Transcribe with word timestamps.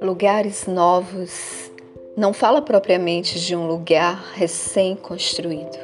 Lugares 0.00 0.66
novos 0.66 1.70
não 2.16 2.32
fala 2.32 2.62
propriamente 2.62 3.40
de 3.40 3.56
um 3.56 3.66
lugar 3.66 4.32
recém-construído, 4.34 5.78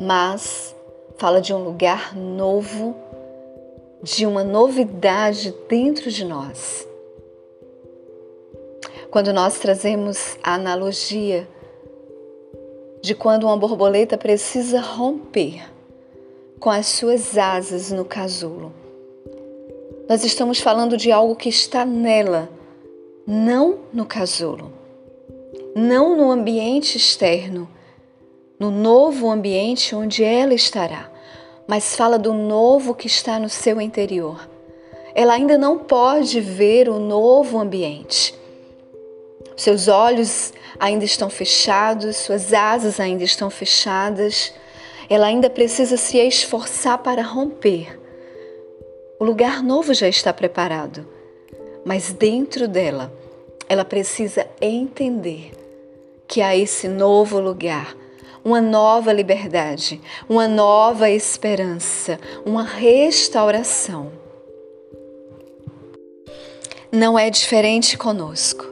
mas 0.00 0.74
fala 1.16 1.40
de 1.40 1.54
um 1.54 1.62
lugar 1.64 2.16
novo, 2.16 2.96
de 4.02 4.26
uma 4.26 4.44
novidade 4.44 5.54
dentro 5.68 6.10
de 6.10 6.24
nós. 6.24 6.86
Quando 9.10 9.32
nós 9.32 9.58
trazemos 9.58 10.36
a 10.42 10.54
analogia 10.54 11.48
de 13.00 13.14
quando 13.14 13.44
uma 13.44 13.56
borboleta 13.56 14.18
precisa 14.18 14.80
romper 14.80 15.71
com 16.62 16.70
as 16.70 16.86
suas 16.86 17.36
asas 17.36 17.90
no 17.90 18.04
casulo, 18.04 18.72
nós 20.08 20.22
estamos 20.22 20.60
falando 20.60 20.96
de 20.96 21.10
algo 21.10 21.34
que 21.34 21.48
está 21.48 21.84
nela 21.84 22.48
não 23.26 23.80
no 23.92 24.06
casulo, 24.06 24.72
não 25.74 26.16
no 26.16 26.30
ambiente 26.30 26.96
externo, 26.96 27.68
no 28.60 28.70
novo 28.70 29.28
ambiente 29.28 29.92
onde 29.92 30.22
ela 30.22 30.54
estará, 30.54 31.10
mas 31.66 31.96
fala 31.96 32.16
do 32.16 32.32
novo 32.32 32.94
que 32.94 33.08
está 33.08 33.40
no 33.40 33.48
seu 33.48 33.80
interior. 33.80 34.48
Ela 35.16 35.34
ainda 35.34 35.58
não 35.58 35.80
pode 35.80 36.40
ver 36.40 36.88
o 36.88 37.00
novo 37.00 37.58
ambiente. 37.58 38.36
Seus 39.56 39.88
olhos 39.88 40.52
ainda 40.78 41.04
estão 41.04 41.28
fechados, 41.28 42.18
suas 42.18 42.52
asas 42.52 43.00
ainda 43.00 43.24
estão 43.24 43.50
fechadas. 43.50 44.54
Ela 45.08 45.26
ainda 45.26 45.50
precisa 45.50 45.96
se 45.96 46.18
esforçar 46.18 46.98
para 46.98 47.22
romper. 47.22 47.98
O 49.18 49.24
lugar 49.24 49.62
novo 49.62 49.94
já 49.94 50.08
está 50.08 50.32
preparado 50.32 51.06
mas 51.84 52.12
dentro 52.12 52.68
dela, 52.68 53.12
ela 53.68 53.84
precisa 53.84 54.46
entender 54.60 55.52
que 56.26 56.40
há 56.40 56.56
esse 56.56 56.88
novo 56.88 57.40
lugar, 57.40 57.96
uma 58.44 58.60
nova 58.60 59.12
liberdade, 59.12 60.00
uma 60.28 60.48
nova 60.48 61.10
esperança, 61.10 62.18
uma 62.44 62.62
restauração. 62.62 64.12
Não 66.90 67.18
é 67.18 67.30
diferente 67.30 67.96
conosco. 67.96 68.71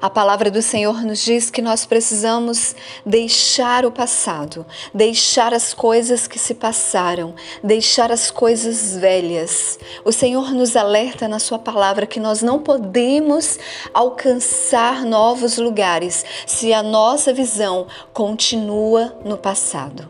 A 0.00 0.10
palavra 0.10 0.50
do 0.50 0.60
Senhor 0.60 1.02
nos 1.02 1.20
diz 1.20 1.50
que 1.50 1.62
nós 1.62 1.86
precisamos 1.86 2.74
deixar 3.04 3.84
o 3.86 3.92
passado, 3.92 4.66
deixar 4.92 5.54
as 5.54 5.72
coisas 5.72 6.26
que 6.26 6.38
se 6.38 6.54
passaram, 6.54 7.34
deixar 7.62 8.10
as 8.10 8.30
coisas 8.30 8.96
velhas. 8.96 9.78
O 10.04 10.12
Senhor 10.12 10.52
nos 10.52 10.76
alerta 10.76 11.28
na 11.28 11.38
Sua 11.38 11.58
palavra 11.58 12.06
que 12.06 12.20
nós 12.20 12.42
não 12.42 12.58
podemos 12.58 13.58
alcançar 13.92 15.04
novos 15.04 15.58
lugares 15.58 16.24
se 16.46 16.72
a 16.72 16.82
nossa 16.82 17.32
visão 17.32 17.86
continua 18.12 19.16
no 19.24 19.38
passado. 19.38 20.08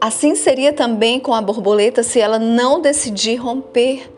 Assim 0.00 0.34
seria 0.34 0.72
também 0.72 1.18
com 1.18 1.32
a 1.32 1.40
borboleta 1.40 2.02
se 2.02 2.20
ela 2.20 2.38
não 2.38 2.80
decidir 2.80 3.36
romper 3.36 4.10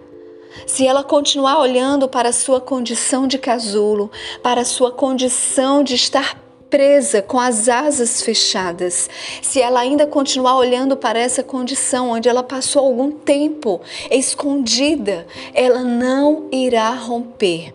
se 0.66 0.86
ela 0.86 1.02
continuar 1.02 1.58
olhando 1.58 2.08
para 2.08 2.28
a 2.28 2.32
sua 2.32 2.60
condição 2.60 3.26
de 3.26 3.38
casulo, 3.38 4.10
para 4.42 4.62
a 4.62 4.64
sua 4.64 4.90
condição 4.90 5.82
de 5.82 5.94
estar 5.94 6.40
presa 6.70 7.22
com 7.22 7.38
as 7.38 7.68
asas 7.68 8.22
fechadas, 8.22 9.08
se 9.40 9.60
ela 9.60 9.80
ainda 9.80 10.06
continuar 10.06 10.56
olhando 10.56 10.96
para 10.96 11.18
essa 11.18 11.42
condição 11.42 12.10
onde 12.10 12.28
ela 12.28 12.42
passou 12.42 12.84
algum 12.84 13.10
tempo 13.10 13.80
escondida, 14.10 15.26
ela 15.54 15.82
não 15.82 16.48
irá 16.50 16.90
romper. 16.90 17.74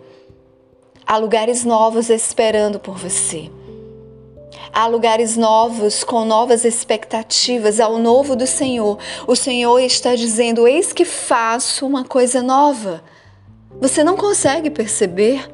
Há 1.06 1.16
lugares 1.16 1.64
novos 1.64 2.10
esperando 2.10 2.78
por 2.78 2.96
você. 2.96 3.50
Há 4.72 4.86
lugares 4.86 5.36
novos, 5.36 6.02
com 6.02 6.24
novas 6.24 6.64
expectativas, 6.64 7.78
ao 7.78 7.98
novo 7.98 8.34
do 8.34 8.46
Senhor. 8.46 8.98
O 9.26 9.36
Senhor 9.36 9.78
está 9.80 10.14
dizendo: 10.14 10.66
Eis 10.66 10.92
que 10.94 11.04
faço 11.04 11.86
uma 11.86 12.04
coisa 12.04 12.42
nova. 12.42 13.04
Você 13.80 14.02
não 14.02 14.16
consegue 14.16 14.70
perceber? 14.70 15.50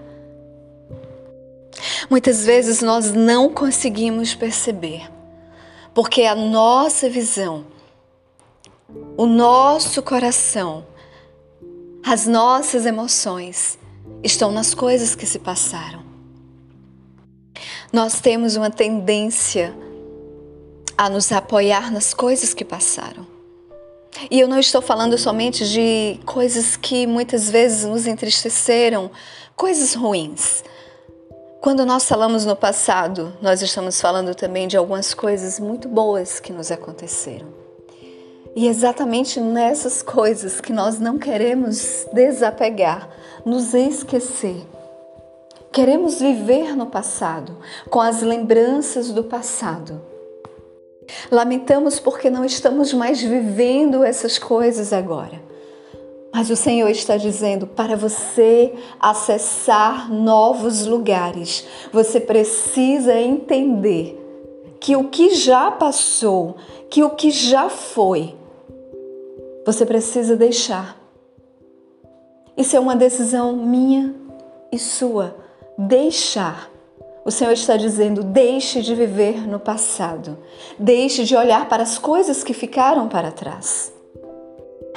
Muitas 2.08 2.44
vezes 2.44 2.80
nós 2.80 3.12
não 3.12 3.52
conseguimos 3.52 4.34
perceber, 4.34 5.10
porque 5.92 6.22
a 6.22 6.34
nossa 6.34 7.08
visão, 7.08 7.66
o 9.16 9.26
nosso 9.26 10.02
coração, 10.02 10.86
as 12.04 12.26
nossas 12.26 12.86
emoções 12.86 13.78
estão 14.22 14.50
nas 14.50 14.74
coisas 14.74 15.14
que 15.14 15.26
se 15.26 15.38
passaram. 15.38 16.07
Nós 17.90 18.20
temos 18.20 18.54
uma 18.54 18.70
tendência 18.70 19.74
a 20.96 21.08
nos 21.08 21.32
apoiar 21.32 21.90
nas 21.90 22.12
coisas 22.12 22.52
que 22.52 22.64
passaram. 22.64 23.26
E 24.30 24.38
eu 24.38 24.46
não 24.46 24.58
estou 24.58 24.82
falando 24.82 25.16
somente 25.16 25.66
de 25.66 26.20
coisas 26.26 26.76
que 26.76 27.06
muitas 27.06 27.48
vezes 27.48 27.86
nos 27.86 28.06
entristeceram, 28.06 29.10
coisas 29.56 29.94
ruins. 29.94 30.62
Quando 31.62 31.86
nós 31.86 32.04
falamos 32.04 32.44
no 32.44 32.54
passado, 32.54 33.32
nós 33.40 33.62
estamos 33.62 33.98
falando 33.98 34.34
também 34.34 34.68
de 34.68 34.76
algumas 34.76 35.14
coisas 35.14 35.58
muito 35.58 35.88
boas 35.88 36.38
que 36.38 36.52
nos 36.52 36.70
aconteceram. 36.70 37.48
E 38.54 38.68
exatamente 38.68 39.40
nessas 39.40 40.02
coisas 40.02 40.60
que 40.60 40.74
nós 40.74 41.00
não 41.00 41.18
queremos 41.18 42.06
desapegar, 42.12 43.08
nos 43.46 43.72
esquecer 43.72 44.66
Queremos 45.78 46.18
viver 46.18 46.74
no 46.74 46.86
passado, 46.86 47.56
com 47.88 48.00
as 48.00 48.20
lembranças 48.20 49.12
do 49.12 49.22
passado. 49.22 50.02
Lamentamos 51.30 52.00
porque 52.00 52.28
não 52.28 52.44
estamos 52.44 52.92
mais 52.92 53.22
vivendo 53.22 54.02
essas 54.02 54.40
coisas 54.40 54.92
agora. 54.92 55.40
Mas 56.34 56.50
o 56.50 56.56
Senhor 56.56 56.88
está 56.88 57.16
dizendo: 57.16 57.64
para 57.64 57.94
você 57.94 58.74
acessar 58.98 60.12
novos 60.12 60.84
lugares, 60.84 61.64
você 61.92 62.18
precisa 62.18 63.14
entender 63.14 64.18
que 64.80 64.96
o 64.96 65.04
que 65.04 65.32
já 65.32 65.70
passou, 65.70 66.56
que 66.90 67.04
o 67.04 67.10
que 67.10 67.30
já 67.30 67.68
foi, 67.68 68.34
você 69.64 69.86
precisa 69.86 70.34
deixar. 70.34 70.98
Isso 72.56 72.74
é 72.76 72.80
uma 72.80 72.96
decisão 72.96 73.54
minha 73.54 74.12
e 74.72 74.76
sua 74.80 75.46
deixar. 75.78 76.68
O 77.24 77.30
Senhor 77.30 77.52
está 77.52 77.76
dizendo: 77.76 78.24
deixe 78.24 78.82
de 78.82 78.94
viver 78.94 79.46
no 79.46 79.60
passado, 79.60 80.36
deixe 80.76 81.22
de 81.22 81.36
olhar 81.36 81.68
para 81.68 81.84
as 81.84 81.96
coisas 81.96 82.42
que 82.42 82.52
ficaram 82.52 83.08
para 83.08 83.30
trás. 83.30 83.92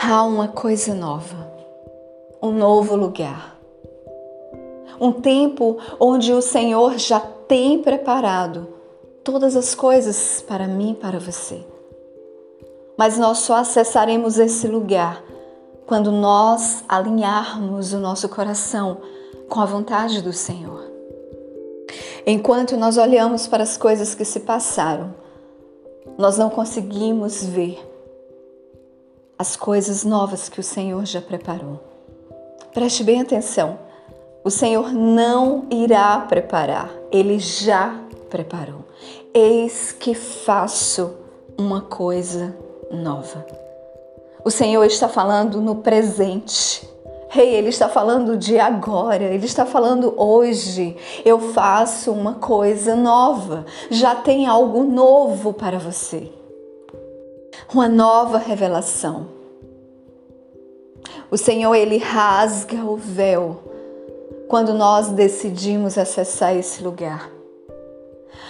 Há 0.02 0.24
uma 0.24 0.48
coisa 0.48 0.96
nova, 0.96 1.52
um 2.42 2.52
novo 2.52 2.96
lugar. 2.96 3.60
Um 5.00 5.12
tempo 5.12 5.78
onde 6.00 6.32
o 6.32 6.42
Senhor 6.42 6.98
já 6.98 7.20
tem 7.20 7.80
preparado 7.80 8.68
todas 9.24 9.56
as 9.56 9.76
coisas 9.76 10.44
para 10.48 10.68
mim 10.68 10.92
e 10.92 10.96
para 10.96 11.20
você. 11.20 11.64
Mas 12.98 13.18
nós 13.18 13.40
só 13.40 13.56
acessaremos 13.56 14.38
esse 14.38 14.68
lugar 14.68 15.24
quando 15.88 16.12
nós 16.12 16.84
alinharmos 16.88 17.94
o 17.94 18.00
nosso 18.00 18.30
coração 18.30 19.02
com 19.52 19.60
a 19.60 19.66
vontade 19.66 20.22
do 20.22 20.32
Senhor. 20.32 20.90
Enquanto 22.26 22.78
nós 22.78 22.98
olhamos 22.98 23.48
para 23.48 23.64
as 23.64 23.76
coisas 23.76 24.16
que 24.16 24.24
se 24.24 24.40
passaram, 24.40 25.14
nós 26.18 26.38
não 26.38 26.50
conseguimos 26.50 27.44
ver 27.44 27.78
as 29.38 29.58
coisas 29.58 30.06
novas 30.06 30.48
que 30.48 30.62
o 30.62 30.64
Senhor 30.64 31.06
já 31.06 31.22
preparou. 31.22 31.82
Preste 32.74 33.04
bem 33.04 33.20
atenção. 33.20 33.78
O 34.42 34.50
Senhor 34.50 34.94
não 34.94 35.68
irá 35.70 36.18
preparar, 36.22 36.90
ele 37.12 37.38
já 37.38 38.00
preparou. 38.30 38.86
Eis 39.34 39.92
que 39.92 40.14
faço 40.14 41.14
uma 41.58 41.82
coisa 41.82 42.56
nova. 42.90 43.46
O 44.46 44.50
Senhor 44.50 44.86
está 44.86 45.10
falando 45.10 45.60
no 45.60 45.76
presente. 45.76 46.90
Rei, 47.34 47.56
ele 47.56 47.70
está 47.70 47.88
falando 47.88 48.36
de 48.36 48.60
agora, 48.60 49.24
ele 49.24 49.46
está 49.46 49.66
falando 49.66 50.14
hoje. 50.18 50.98
Eu 51.24 51.40
faço 51.40 52.12
uma 52.12 52.34
coisa 52.34 52.94
nova. 52.94 53.66
Já 53.90 54.14
tem 54.14 54.48
algo 54.48 54.84
novo 54.84 55.54
para 55.54 55.80
você. 55.80 56.30
Uma 57.74 57.88
nova 57.88 58.38
revelação. 58.38 59.28
O 61.32 61.38
Senhor, 61.38 61.74
ele 61.74 61.98
rasga 62.00 62.84
o 62.84 62.98
véu 62.98 63.64
quando 64.50 64.74
nós 64.74 65.08
decidimos 65.08 65.98
acessar 65.98 66.54
esse 66.54 66.84
lugar. 66.84 67.32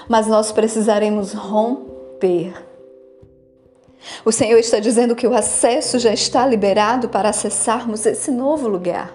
Mas 0.09 0.25
nós 0.25 0.51
precisaremos 0.51 1.33
romper. 1.33 2.70
O 4.25 4.31
Senhor 4.31 4.57
está 4.59 4.79
dizendo 4.79 5.15
que 5.15 5.27
o 5.27 5.33
acesso 5.33 5.99
já 5.99 6.13
está 6.13 6.45
liberado 6.45 7.09
para 7.09 7.29
acessarmos 7.29 8.05
esse 8.05 8.31
novo 8.31 8.67
lugar. 8.67 9.13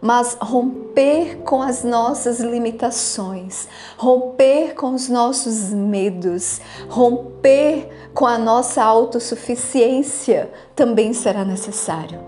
Mas 0.00 0.36
romper 0.40 1.38
com 1.44 1.62
as 1.62 1.84
nossas 1.84 2.40
limitações, 2.40 3.68
romper 3.96 4.74
com 4.74 4.94
os 4.94 5.08
nossos 5.08 5.70
medos, 5.70 6.60
romper 6.88 7.88
com 8.12 8.26
a 8.26 8.36
nossa 8.36 8.82
autossuficiência 8.82 10.50
também 10.74 11.12
será 11.12 11.44
necessário. 11.44 12.20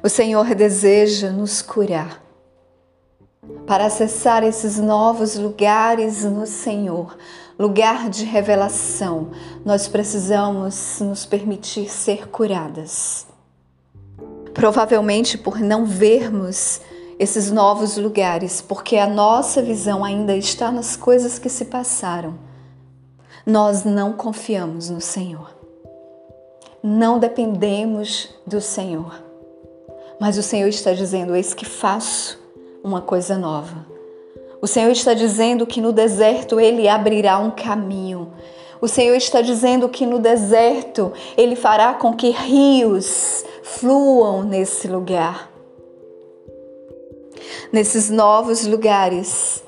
O 0.00 0.08
Senhor 0.08 0.54
deseja 0.54 1.30
nos 1.30 1.60
curar 1.60 2.22
para 3.66 3.86
acessar 3.86 4.44
esses 4.44 4.78
novos 4.78 5.36
lugares 5.36 6.24
no 6.24 6.46
Senhor, 6.46 7.16
lugar 7.58 8.08
de 8.08 8.24
revelação, 8.24 9.30
nós 9.64 9.88
precisamos 9.88 11.00
nos 11.00 11.26
permitir 11.26 11.90
ser 11.90 12.28
curadas. 12.28 13.26
Provavelmente 14.54 15.36
por 15.36 15.58
não 15.58 15.84
vermos 15.84 16.80
esses 17.18 17.50
novos 17.50 17.96
lugares, 17.96 18.62
porque 18.62 18.96
a 18.96 19.08
nossa 19.08 19.60
visão 19.60 20.04
ainda 20.04 20.36
está 20.36 20.70
nas 20.70 20.96
coisas 20.96 21.38
que 21.38 21.48
se 21.48 21.64
passaram. 21.64 22.38
Nós 23.44 23.82
não 23.82 24.12
confiamos 24.12 24.88
no 24.88 25.00
Senhor. 25.00 25.56
Não 26.82 27.18
dependemos 27.18 28.28
do 28.46 28.60
Senhor. 28.60 29.20
Mas 30.20 30.38
o 30.38 30.42
Senhor 30.42 30.68
está 30.68 30.92
dizendo: 30.92 31.34
Eis 31.34 31.54
que 31.54 31.64
faço 31.64 32.38
uma 32.84 33.00
coisa 33.00 33.36
nova. 33.36 33.97
O 34.60 34.66
Senhor 34.66 34.90
está 34.90 35.14
dizendo 35.14 35.66
que 35.66 35.80
no 35.80 35.92
deserto 35.92 36.58
ele 36.58 36.88
abrirá 36.88 37.38
um 37.38 37.50
caminho. 37.50 38.32
O 38.80 38.88
Senhor 38.88 39.14
está 39.14 39.40
dizendo 39.40 39.88
que 39.88 40.04
no 40.04 40.18
deserto 40.18 41.12
ele 41.36 41.54
fará 41.54 41.94
com 41.94 42.12
que 42.12 42.30
rios 42.30 43.44
fluam 43.62 44.42
nesse 44.42 44.88
lugar. 44.88 45.50
Nesses 47.72 48.10
novos 48.10 48.66
lugares, 48.66 49.62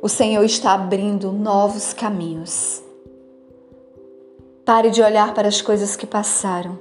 o 0.00 0.08
Senhor 0.08 0.44
está 0.44 0.74
abrindo 0.74 1.32
novos 1.32 1.92
caminhos. 1.92 2.82
Pare 4.64 4.90
de 4.90 5.02
olhar 5.02 5.34
para 5.34 5.48
as 5.48 5.60
coisas 5.60 5.96
que 5.96 6.06
passaram. 6.06 6.78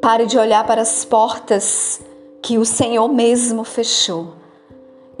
Pare 0.00 0.26
de 0.26 0.38
olhar 0.38 0.64
para 0.66 0.82
as 0.82 1.04
portas 1.04 2.00
que 2.42 2.58
o 2.58 2.64
Senhor 2.64 3.08
mesmo 3.08 3.64
fechou 3.64 4.39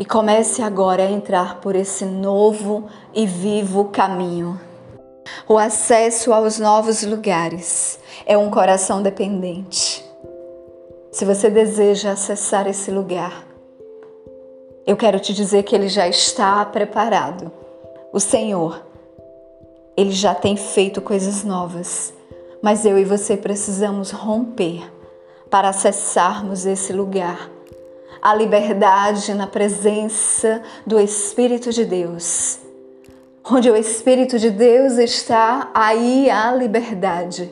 e 0.00 0.04
comece 0.06 0.62
agora 0.62 1.02
a 1.02 1.10
entrar 1.10 1.60
por 1.60 1.76
esse 1.76 2.06
novo 2.06 2.88
e 3.12 3.26
vivo 3.26 3.90
caminho. 3.90 4.58
O 5.46 5.58
acesso 5.58 6.32
aos 6.32 6.58
novos 6.58 7.02
lugares 7.02 8.00
é 8.24 8.34
um 8.38 8.48
coração 8.48 9.02
dependente. 9.02 10.02
Se 11.12 11.26
você 11.26 11.50
deseja 11.50 12.12
acessar 12.12 12.66
esse 12.66 12.90
lugar, 12.90 13.46
eu 14.86 14.96
quero 14.96 15.20
te 15.20 15.34
dizer 15.34 15.64
que 15.64 15.74
ele 15.74 15.88
já 15.88 16.08
está 16.08 16.64
preparado. 16.64 17.52
O 18.10 18.18
Senhor, 18.18 18.82
ele 19.94 20.12
já 20.12 20.34
tem 20.34 20.56
feito 20.56 21.02
coisas 21.02 21.44
novas, 21.44 22.14
mas 22.62 22.86
eu 22.86 22.98
e 22.98 23.04
você 23.04 23.36
precisamos 23.36 24.12
romper 24.12 24.82
para 25.50 25.68
acessarmos 25.68 26.64
esse 26.64 26.90
lugar 26.90 27.50
a 28.22 28.34
liberdade 28.34 29.34
na 29.34 29.46
presença 29.46 30.62
do 30.86 31.00
Espírito 31.00 31.72
de 31.72 31.84
Deus. 31.84 32.58
Onde 33.44 33.70
o 33.70 33.76
Espírito 33.76 34.38
de 34.38 34.50
Deus 34.50 34.98
está, 34.98 35.70
aí 35.74 36.30
há 36.30 36.52
liberdade. 36.52 37.50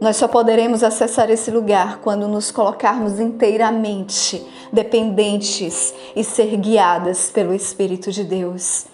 Nós 0.00 0.16
só 0.16 0.28
poderemos 0.28 0.82
acessar 0.82 1.28
esse 1.30 1.50
lugar 1.50 1.98
quando 1.98 2.28
nos 2.28 2.50
colocarmos 2.50 3.18
inteiramente 3.18 4.44
dependentes 4.72 5.92
e 6.14 6.22
ser 6.22 6.56
guiadas 6.56 7.30
pelo 7.30 7.52
Espírito 7.52 8.12
de 8.12 8.24
Deus. 8.24 8.86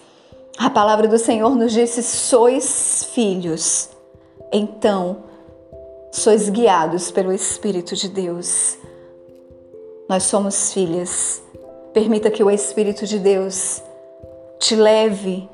A 0.57 0.69
palavra 0.69 1.07
do 1.07 1.17
Senhor 1.17 1.55
nos 1.55 1.73
disse: 1.73 2.01
sois 2.01 3.09
filhos, 3.13 3.89
então 4.51 5.23
sois 6.11 6.49
guiados 6.49 7.11
pelo 7.11 7.31
Espírito 7.31 7.95
de 7.95 8.09
Deus. 8.09 8.77
Nós 10.07 10.23
somos 10.23 10.71
filhas. 10.71 11.41
Permita 11.91 12.29
que 12.29 12.43
o 12.43 12.51
Espírito 12.51 13.07
de 13.07 13.17
Deus 13.17 13.81
te 14.59 14.75
leve 14.75 15.49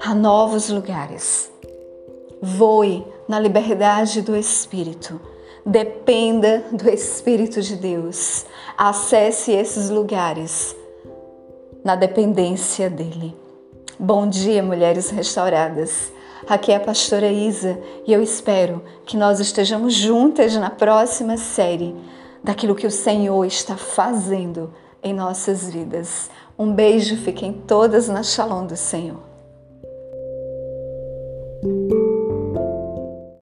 a 0.00 0.14
novos 0.14 0.70
lugares. 0.70 1.52
Voe 2.40 3.04
na 3.28 3.38
liberdade 3.38 4.22
do 4.22 4.34
Espírito. 4.34 5.20
Dependa 5.64 6.64
do 6.72 6.88
Espírito 6.88 7.60
de 7.60 7.76
Deus. 7.76 8.46
Acesse 8.78 9.52
esses 9.52 9.90
lugares 9.90 10.74
na 11.84 11.96
dependência 11.96 12.88
dele. 12.88 13.36
Bom 13.98 14.26
dia, 14.26 14.62
mulheres 14.62 15.10
restauradas. 15.10 16.10
Aqui 16.48 16.72
é 16.72 16.76
a 16.76 16.80
pastora 16.80 17.30
Isa 17.30 17.78
e 18.06 18.12
eu 18.12 18.22
espero 18.22 18.82
que 19.04 19.18
nós 19.18 19.38
estejamos 19.38 19.92
juntas 19.92 20.54
na 20.56 20.70
próxima 20.70 21.36
série 21.36 21.94
daquilo 22.44 22.74
que 22.74 22.86
o 22.86 22.90
Senhor 22.90 23.44
está 23.46 23.74
fazendo 23.74 24.72
em 25.02 25.14
nossas 25.14 25.70
vidas. 25.70 26.30
Um 26.58 26.72
beijo, 26.72 27.16
fiquem 27.16 27.52
todas 27.52 28.08
na 28.08 28.22
Shalom 28.22 28.66
do 28.66 28.76
Senhor. 28.76 29.18